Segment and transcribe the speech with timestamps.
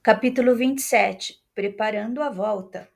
[0.00, 2.88] Capítulo 27 Preparando a volta.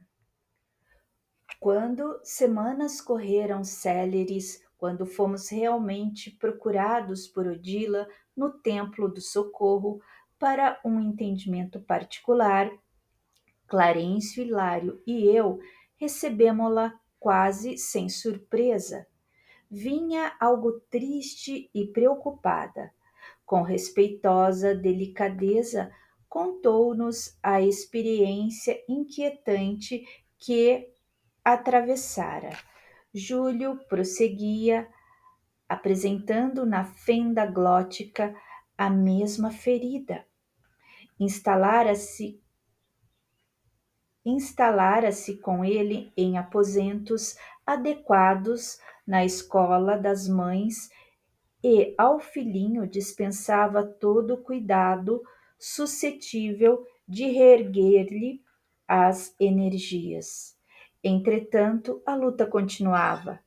[1.58, 8.06] Quando semanas correram céleres, quando fomos realmente procurados por Odila
[8.36, 10.00] no Templo do Socorro
[10.38, 12.70] para um entendimento particular,
[13.66, 15.58] Clarencio, Hilário e eu
[15.96, 19.08] recebemos-la quase sem surpresa.
[19.68, 22.94] Vinha algo triste e preocupada.
[23.44, 25.92] Com respeitosa delicadeza,
[26.32, 30.02] contou-nos a experiência inquietante
[30.38, 30.90] que
[31.44, 32.58] atravessara.
[33.12, 34.88] Júlio prosseguia,
[35.68, 38.34] apresentando na fenda glótica
[38.78, 40.24] a mesma ferida.
[41.20, 42.42] Instalara-se
[44.24, 47.36] instalara-se com ele em aposentos
[47.66, 50.88] adequados na escola das mães
[51.62, 55.22] e ao filhinho dispensava todo cuidado
[55.62, 58.42] suscetível de reerguer-lhe
[58.88, 60.56] as energias.
[61.04, 63.38] Entretanto, a luta continuava.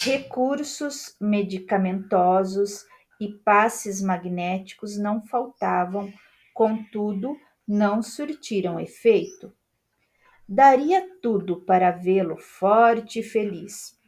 [0.00, 2.86] Recursos medicamentosos
[3.20, 6.12] e passes magnéticos não faltavam,
[6.52, 9.52] contudo, não surtiram efeito.
[10.48, 13.98] Daria tudo para vê-lo forte e feliz.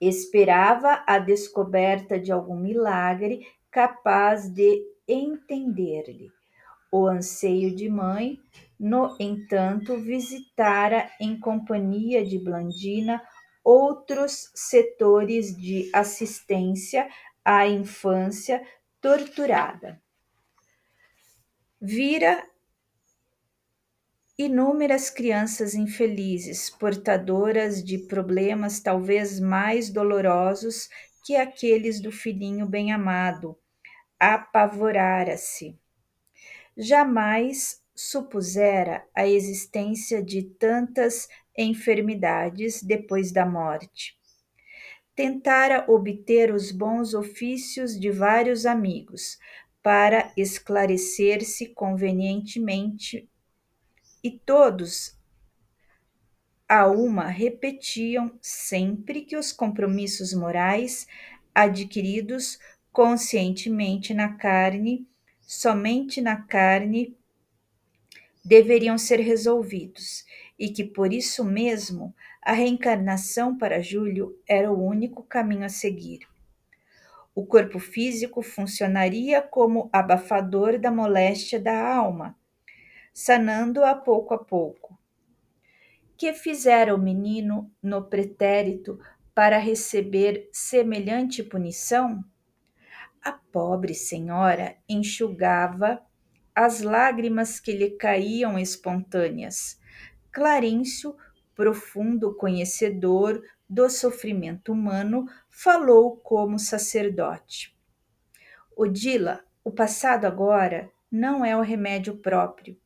[0.00, 6.30] Esperava a descoberta de algum milagre capaz de entender-lhe.
[6.92, 8.38] O anseio de mãe,
[8.78, 13.22] no entanto, visitara em companhia de Blandina
[13.64, 17.08] outros setores de assistência
[17.44, 18.62] à infância
[19.00, 20.00] torturada.
[21.80, 22.42] Vira
[24.36, 30.88] inúmeras crianças infelizes, portadoras de problemas talvez mais dolorosos
[31.24, 33.56] que aqueles do filhinho bem-amado,
[34.20, 35.74] apavorara-se.
[36.76, 44.18] Jamais supusera a existência de tantas enfermidades depois da morte.
[45.14, 49.38] Tentara obter os bons ofícios de vários amigos
[49.82, 53.28] para esclarecer-se convenientemente
[54.22, 55.18] e todos
[56.68, 61.06] a uma repetiam sempre que os compromissos morais
[61.54, 62.58] adquiridos
[62.92, 65.06] conscientemente na carne,
[65.40, 67.16] somente na carne,
[68.44, 70.24] deveriam ser resolvidos
[70.58, 76.20] e que por isso mesmo a reencarnação para Júlio era o único caminho a seguir.
[77.34, 82.36] O corpo físico funcionaria como abafador da moléstia da alma,
[83.12, 84.98] sanando-a pouco a pouco.
[86.16, 88.98] Que fizera o menino no pretérito
[89.34, 92.24] para receber semelhante punição?
[93.22, 96.02] A pobre senhora enxugava
[96.54, 99.78] as lágrimas que lhe caíam espontâneas.
[100.32, 101.16] Clarencio,
[101.54, 107.76] profundo conhecedor do sofrimento humano, falou como sacerdote.
[108.76, 112.78] Odila, o passado agora não é o remédio próprio.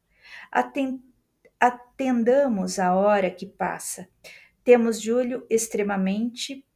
[1.61, 4.09] Atendamos a hora que passa.
[4.65, 6.67] Temos Júlio extremamente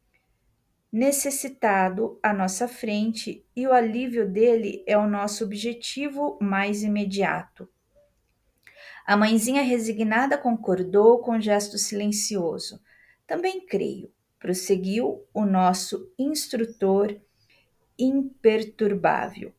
[0.92, 7.68] necessitado à nossa frente e o alívio dele é o nosso objetivo mais imediato.
[9.06, 12.80] A mãezinha resignada concordou com um gesto silencioso.
[13.26, 17.18] Também creio, prosseguiu o nosso instrutor
[17.98, 19.52] imperturbável,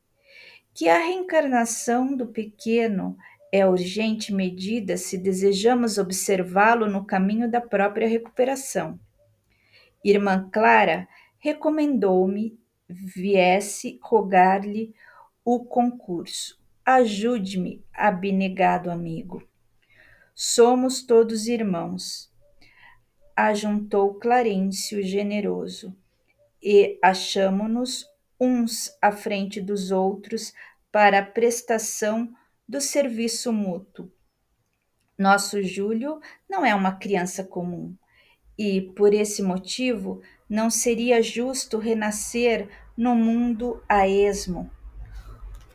[0.74, 3.18] que a reencarnação do pequeno
[3.52, 9.00] é urgente medida se desejamos observá-lo no caminho da própria recuperação.
[10.04, 11.08] Irmã Clara
[11.40, 14.94] recomendou-me viesse rogar-lhe
[15.44, 16.60] o concurso.
[16.86, 19.48] Ajude-me, abnegado amigo.
[20.36, 22.32] Somos todos irmãos,
[23.36, 25.96] ajuntou Clarencio generoso,
[26.62, 28.06] e achamo-nos
[28.40, 30.54] uns à frente dos outros
[30.92, 32.34] para a prestação
[32.68, 34.12] do serviço mútuo.
[35.18, 36.20] Nosso Júlio
[36.50, 37.96] não é uma criança comum
[38.58, 42.68] e, por esse motivo, não seria justo renascer
[42.98, 44.70] no mundo a esmo,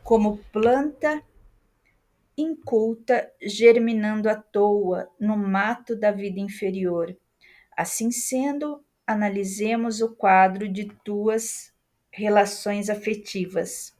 [0.03, 1.23] como planta
[2.37, 7.15] inculta germinando à toa no mato da vida inferior.
[7.75, 11.73] Assim sendo, analisemos o quadro de tuas
[12.11, 13.95] relações afetivas.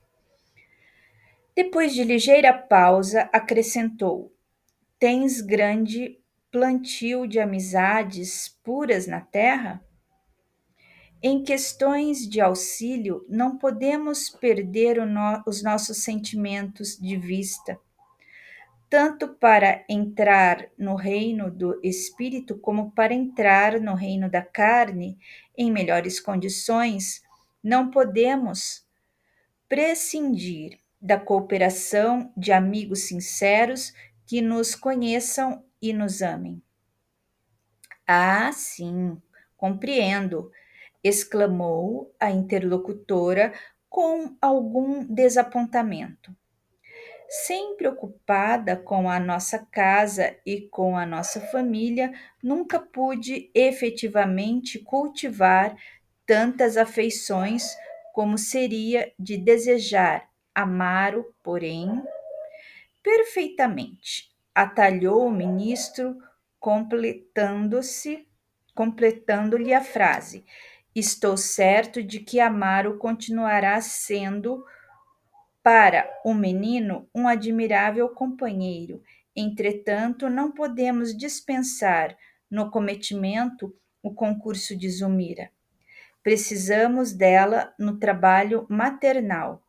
[1.56, 4.34] Depois de ligeira pausa, acrescentou:
[5.00, 6.20] Tens grande
[6.52, 9.82] plantio de amizades puras na terra?
[11.26, 17.78] Em questões de auxílio, não podemos perder no, os nossos sentimentos de vista.
[18.90, 25.18] tanto para entrar no reino do espírito como para entrar no reino da carne
[25.58, 27.22] em melhores condições,
[27.64, 28.86] não podemos
[29.68, 33.94] prescindir da cooperação de amigos sinceros
[34.26, 36.62] que nos conheçam e nos amem.
[38.08, 39.22] Ah, sim,
[39.58, 40.52] compreendo,
[41.06, 43.54] exclamou a interlocutora
[43.88, 46.36] com algum desapontamento.
[47.30, 52.12] Sempre ocupada com a nossa casa e com a nossa família,
[52.42, 55.76] nunca pude efetivamente cultivar
[56.26, 57.76] tantas afeições
[58.14, 62.02] como seria de desejar amar-o, porém,
[63.04, 64.32] perfeitamente.
[64.54, 66.18] Atalhou o ministro,
[66.60, 68.28] completando-se,
[68.74, 70.46] completando-lhe a frase.
[70.96, 74.64] Estou certo de que Amaro continuará sendo
[75.62, 79.04] para o menino um admirável companheiro.
[79.36, 82.16] Entretanto, não podemos dispensar
[82.50, 85.52] no cometimento o concurso de Zumira.
[86.24, 89.62] Precisamos dela no trabalho maternal.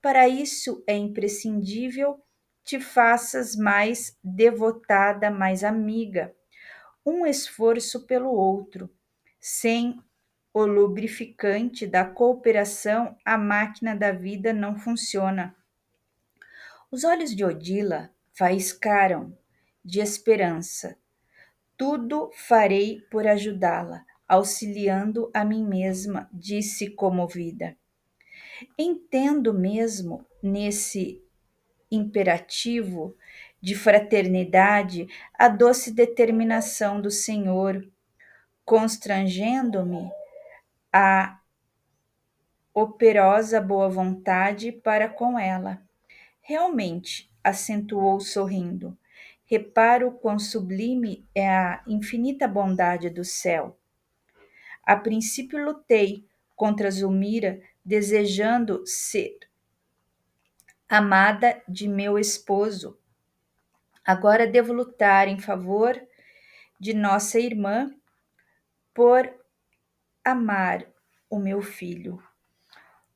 [0.00, 2.22] Para isso é imprescindível
[2.62, 6.32] te faças mais devotada, mais amiga.
[7.04, 8.88] Um esforço pelo outro.
[9.40, 10.00] Sem
[10.52, 15.54] o lubrificante da cooperação, a máquina da vida não funciona.
[16.90, 19.36] Os olhos de Odila faiscaram
[19.84, 20.96] de esperança.
[21.76, 27.76] Tudo farei por ajudá-la, auxiliando a mim mesma, disse comovida.
[28.76, 31.22] Entendo mesmo nesse
[31.90, 33.16] imperativo
[33.60, 37.86] de fraternidade a doce determinação do Senhor,
[38.64, 40.10] constrangendo-me
[40.92, 41.40] a
[42.72, 45.82] operosa boa vontade para com ela.
[46.40, 48.96] Realmente, acentuou sorrindo,
[49.44, 53.78] reparo quão sublime é a infinita bondade do céu.
[54.82, 56.24] A princípio lutei
[56.56, 59.38] contra Zulmira, desejando ser
[60.88, 62.98] amada de meu esposo.
[64.04, 66.00] Agora devo lutar em favor
[66.80, 67.94] de nossa irmã
[68.94, 69.37] por
[70.30, 70.86] amar
[71.30, 72.22] o meu filho.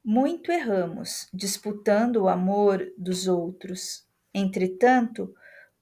[0.04, 4.06] Muito erramos disputando o amor dos outros.
[4.34, 5.34] Entretanto,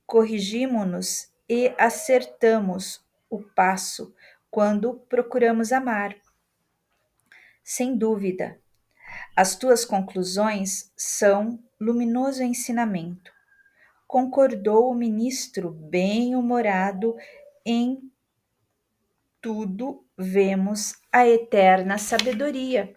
[0.06, 4.14] corrigimo-nos e acertamos o passo
[4.50, 6.14] quando procuramos amar.
[7.62, 8.58] Sem dúvida,
[9.36, 13.32] as tuas conclusões são luminoso ensinamento.
[14.06, 17.16] Concordou o ministro, bem-humorado
[17.64, 18.10] em
[19.40, 22.94] tudo vemos a eterna sabedoria.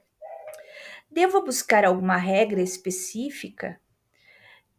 [1.09, 3.79] Devo buscar alguma regra específica?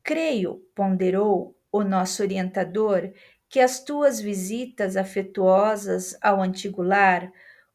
[0.03, 3.13] Creio, ponderou o nosso orientador,
[3.49, 7.33] que as tuas visitas afetuosas ao antigo lar,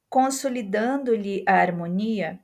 [0.10, 2.40] consolidando-lhe a harmonia,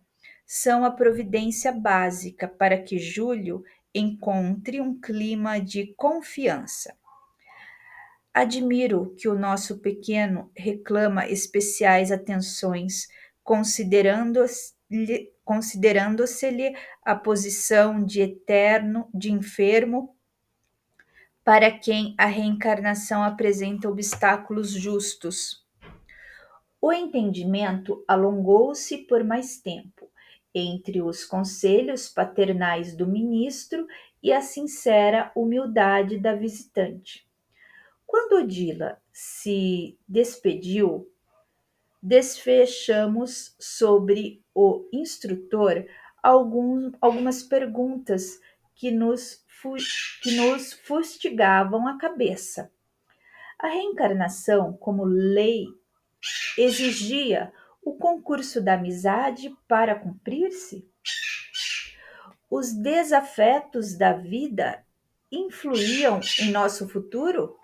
[0.45, 3.63] são a providência básica para que Júlio
[3.93, 6.95] encontre um clima de confiança.
[8.35, 13.07] Admiro que o nosso pequeno reclama especiais atenções,
[13.41, 16.25] considerando-se-lhe considerando
[17.05, 20.17] a posição de eterno, de enfermo,
[21.45, 25.65] para quem a reencarnação apresenta obstáculos justos.
[26.81, 30.11] O entendimento alongou-se por mais tempo
[30.53, 33.87] entre os conselhos paternais do ministro
[34.21, 37.24] e a sincera humildade da visitante.
[38.15, 41.05] Quando Odila se despediu,
[42.01, 45.85] desfechamos sobre o instrutor
[46.23, 48.39] algum, algumas perguntas
[48.73, 49.43] que nos,
[50.23, 52.71] que nos fustigavam a cabeça.
[53.59, 55.65] A reencarnação, como lei,
[56.57, 57.51] exigia
[57.83, 60.89] o concurso da amizade para cumprir-se?
[62.49, 64.85] Os desafetos da vida
[65.29, 67.59] influíam em nosso futuro?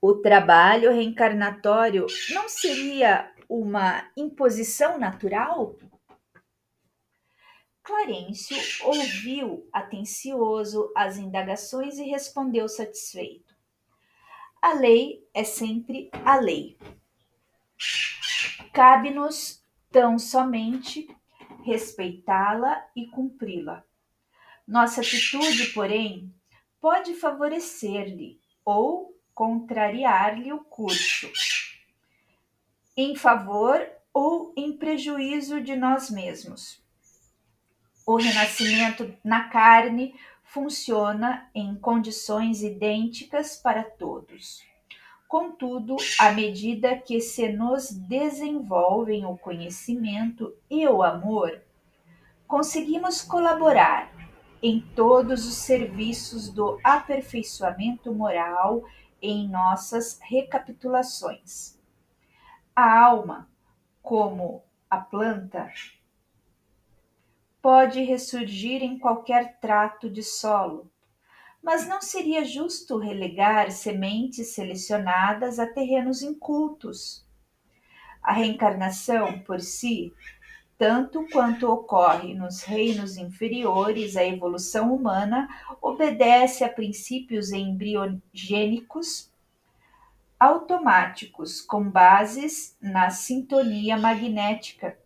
[0.00, 5.76] O trabalho reencarnatório não seria uma imposição natural?
[7.82, 13.54] Clarencio ouviu atencioso as indagações e respondeu satisfeito.
[14.62, 16.78] A lei é sempre a lei.
[18.72, 21.08] Cabe-nos tão somente
[21.64, 23.84] respeitá-la e cumpri-la.
[24.66, 26.32] Nossa atitude, porém,
[26.80, 31.32] pode favorecer-lhe ou contrariar-lhe o curso,
[32.94, 33.80] em favor
[34.12, 36.78] ou em prejuízo de nós mesmos.
[38.06, 44.62] O renascimento na carne funciona em condições idênticas para todos.
[45.26, 51.62] Contudo, à medida que se nos desenvolvem o conhecimento e o amor,
[52.46, 54.12] conseguimos colaborar
[54.62, 58.84] em todos os serviços do aperfeiçoamento moral
[59.22, 61.78] em nossas recapitulações.
[62.74, 63.48] A alma,
[64.02, 65.70] como a planta,
[67.60, 70.90] pode ressurgir em qualquer trato de solo,
[71.62, 77.26] mas não seria justo relegar sementes selecionadas a terrenos incultos.
[78.22, 80.12] A reencarnação, por si,
[80.80, 85.46] tanto quanto ocorre nos reinos inferiores à evolução humana,
[85.78, 89.30] obedece a princípios embriogênicos
[90.38, 94.98] automáticos com bases na sintonia magnética.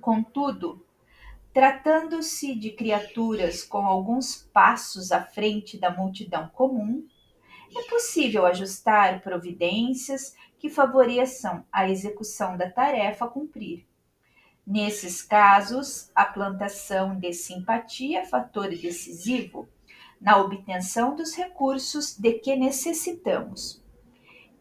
[0.00, 0.86] Contudo,
[1.52, 7.06] Tratando-se de criaturas com alguns passos à frente da multidão comum,
[7.76, 13.84] é possível ajustar providências que favoreçam a execução da tarefa a cumprir.
[14.66, 19.68] Nesses casos, a plantação de simpatia é fator decisivo
[20.20, 23.82] na obtenção dos recursos de que necessitamos.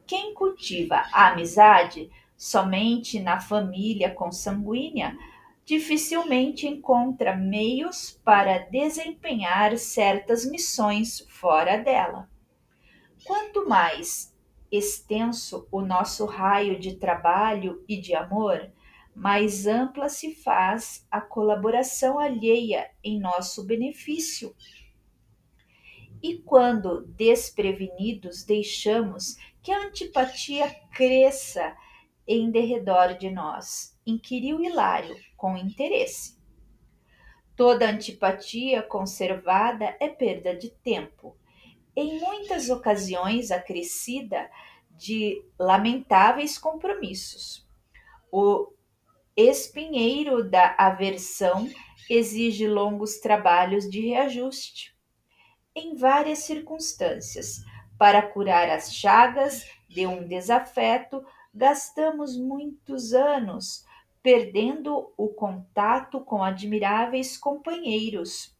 [0.08, 5.16] Quem cultiva a amizade somente na família consanguínea
[5.64, 12.28] dificilmente encontra meios para desempenhar certas missões fora dela.
[13.24, 14.36] Quanto mais
[14.72, 18.72] extenso o nosso raio de trabalho e de amor,
[19.22, 24.56] mais ampla se faz a colaboração alheia em nosso benefício.
[26.24, 31.78] E quando desprevenidos deixamos que a antipatia cresça
[32.28, 36.36] em derredor de nós, inquiriu Hilário com interesse.
[37.56, 41.38] Toda antipatia conservada é perda de tempo,
[41.96, 44.50] em muitas ocasiões acrescida
[44.90, 47.70] de lamentáveis compromissos.
[48.32, 48.74] O
[49.42, 51.70] espinheiro da aversão
[52.10, 54.96] exige longos trabalhos de reajuste.
[55.76, 57.64] Em várias circunstâncias,
[57.98, 63.86] para curar as chagas de um desafeto, gastamos muitos anos
[64.24, 68.56] perdendo o contato com admiráveis companheiros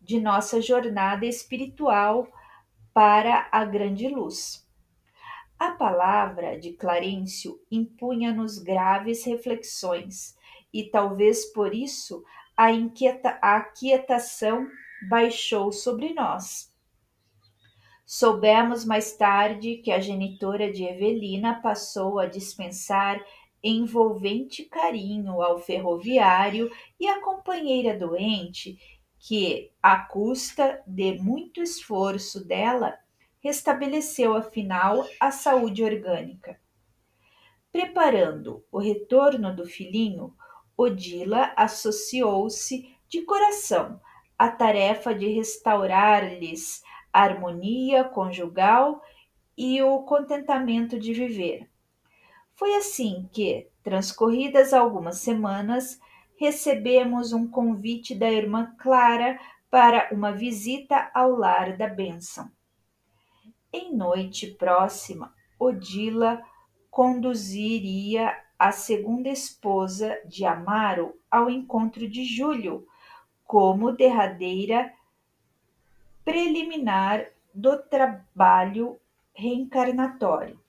[0.00, 2.28] de nossa jornada espiritual
[2.92, 4.63] para a grande luz.
[5.64, 10.36] A palavra de Clarencio impunha-nos graves reflexões,
[10.70, 12.22] e talvez por isso
[12.54, 14.68] a, inquieta, a aquietação
[15.08, 16.70] baixou sobre nós.
[18.04, 23.24] Soubemos mais tarde que a genitora de Evelina passou a dispensar
[23.62, 28.76] envolvente carinho ao ferroviário e à companheira doente,
[29.18, 32.98] que, à custa de muito esforço dela,
[33.44, 36.58] restabeleceu afinal a saúde orgânica.
[37.70, 40.34] Preparando o retorno do filhinho,
[40.74, 44.00] Odila associou-se de coração
[44.38, 46.82] à tarefa de restaurar-lhes
[47.12, 49.02] a harmonia conjugal
[49.58, 51.68] e o contentamento de viver.
[52.54, 56.00] Foi assim que, transcorridas algumas semanas,
[56.36, 59.38] recebemos um convite da irmã Clara
[59.70, 62.50] para uma visita ao lar da bênção.
[63.76, 66.40] Em noite próxima, Odila
[66.92, 72.86] conduziria a segunda esposa de Amaro ao encontro de Júlio,
[73.44, 74.94] como derradeira
[76.24, 78.96] preliminar do trabalho
[79.34, 80.60] reencarnatório.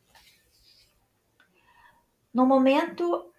[2.34, 3.32] No momento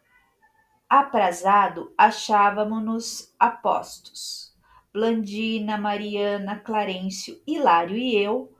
[0.89, 4.55] aprazado, achávamos-nos apostos.
[4.93, 8.56] Blandina, Mariana, Clarencio, Hilário e eu,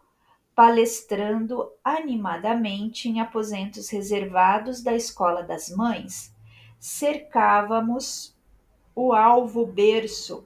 [0.57, 6.35] palestrando animadamente em aposentos reservados da Escola das Mães,
[6.81, 8.35] cercávamos
[8.95, 10.45] o alvo berço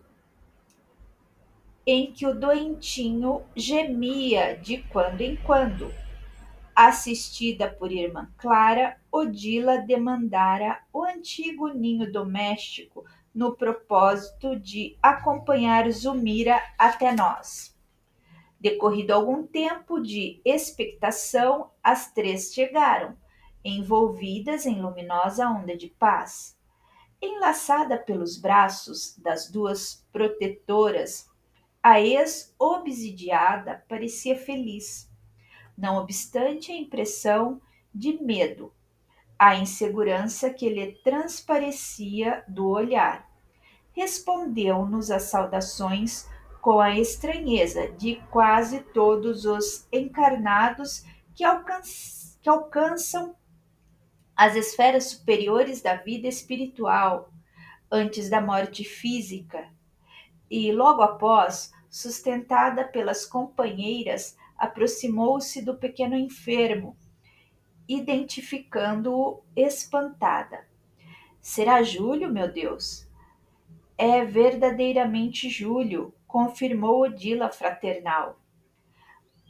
[1.87, 5.91] em que o doentinho gemia de quando em quando
[6.75, 16.59] Assistida por irmã Clara, Odila demandara o antigo ninho doméstico no propósito de acompanhar Zumira
[16.79, 17.79] até nós.
[18.61, 23.17] Decorrido algum tempo de expectação, as três chegaram,
[23.65, 26.59] envolvidas em luminosa onda de paz.
[27.23, 31.29] Enlaçada pelos braços das duas protetoras,
[31.83, 35.11] a ex-obsidiada parecia feliz
[35.81, 37.61] não obstante a impressão
[37.93, 38.73] de medo,
[39.39, 43.27] a insegurança que lhe transparecia do olhar.
[43.93, 46.29] Respondeu-nos às saudações
[46.61, 51.81] com a estranheza de quase todos os encarnados que, alcan
[52.43, 53.35] que alcançam
[54.37, 57.31] as esferas superiores da vida espiritual
[57.91, 59.69] antes da morte física
[60.51, 66.97] e, logo após, sustentada pelas companheiras, aproximou-se do pequeno enfermo,
[67.89, 70.67] identificando-o espantada.
[71.41, 73.09] Será Júlio, meu Deus?
[73.97, 78.39] É verdadeiramente Júlio, confirmou Odila fraternal.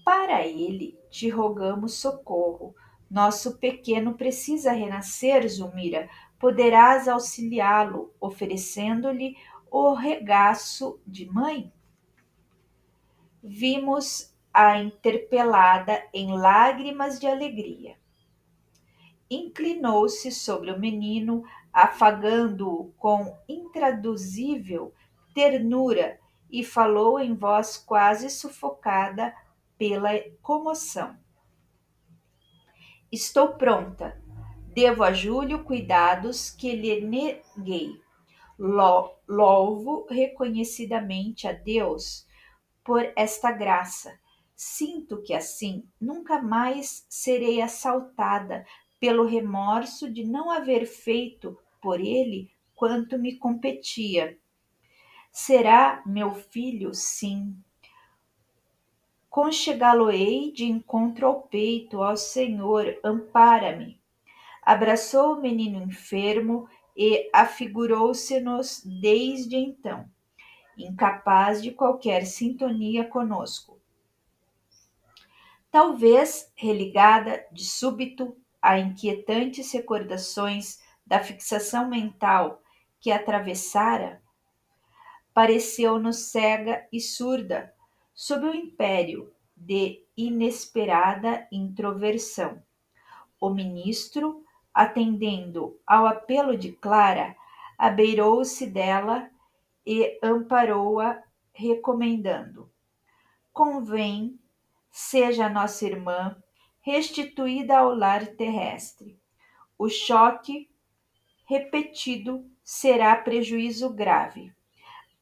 [0.05, 2.75] Para ele, te rogamos socorro.
[3.09, 6.09] Nosso pequeno precisa renascer, Zulmira.
[6.39, 9.37] Poderás auxiliá-lo, oferecendo-lhe
[9.71, 11.71] o regaço de mãe?
[13.43, 17.97] Vimos a interpelada em lágrimas de alegria.
[19.31, 24.93] Inclinou-se sobre o menino, afagando-o com intraduzível
[25.35, 26.19] ternura
[26.51, 29.35] e falou em voz quase sufocada
[29.79, 30.11] pela
[30.43, 31.17] comoção.
[33.11, 34.23] Estou pronta.
[34.73, 38.01] Devo a Júlio cuidados que lhe neguei.
[38.59, 42.27] Louvo reconhecidamente a Deus
[42.85, 44.19] por esta graça.
[44.55, 48.65] Sinto que assim nunca mais serei assaltada
[49.01, 54.39] pelo remorso de não haver feito por ele quanto me competia.
[55.31, 57.57] Será meu filho, sim.
[59.29, 64.01] Conchegá-lo-ei de encontro ao peito, ao Senhor, ampara-me.
[64.61, 70.11] Abraçou o menino enfermo e afigurou-se-nos desde então,
[70.77, 73.81] incapaz de qualquer sintonia conosco.
[75.71, 82.61] Talvez religada de súbito a inquietantes recordações da fixação mental
[83.01, 84.21] que atravessara,
[85.33, 87.75] pareceu-nos cega e surda
[88.15, 92.63] sob o império de inesperada introversão.
[93.41, 97.37] O ministro atendendo ao apelo de Clara,
[97.77, 99.31] abeirou-se dela
[99.85, 102.71] e amparou-a, recomendando:
[103.53, 104.39] Convém
[104.91, 106.37] seja nossa irmã
[106.81, 109.19] restituída ao lar terrestre.
[109.79, 110.71] O choque
[111.47, 114.55] repetido será prejuízo grave.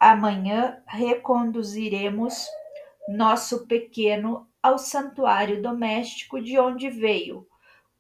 [0.00, 2.46] Amanhã reconduziremos
[3.08, 7.48] nosso pequeno ao santuário doméstico de onde veio,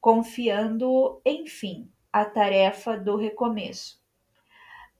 [0.00, 4.00] confiando-o, enfim, à tarefa do recomeço.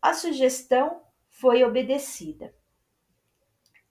[0.03, 2.55] A sugestão foi obedecida.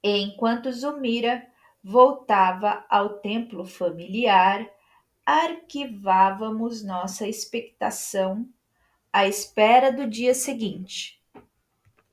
[0.03, 1.47] Enquanto Zumira
[1.83, 4.69] voltava ao templo familiar,
[5.25, 8.47] arquivávamos nossa expectação
[9.11, 11.16] à espera do dia seguinte.